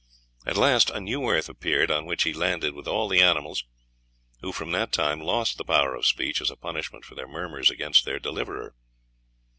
At 0.47 0.57
last 0.57 0.89
a 0.89 0.99
new 0.99 1.29
earth 1.29 1.47
appeared, 1.47 1.91
on 1.91 2.07
which 2.07 2.23
he 2.23 2.33
landed 2.33 2.73
with 2.73 2.87
all 2.87 3.07
the 3.07 3.21
animals, 3.21 3.65
who 4.39 4.51
from 4.51 4.71
that 4.71 4.91
time 4.91 5.19
lost 5.21 5.59
the 5.59 5.63
power 5.63 5.93
of 5.93 6.07
speech, 6.07 6.41
as 6.41 6.49
a 6.49 6.55
punishment 6.55 7.05
for 7.05 7.13
their 7.13 7.27
murmurs 7.27 7.69
against 7.69 8.03
their 8.03 8.17
deliverer." 8.17 8.73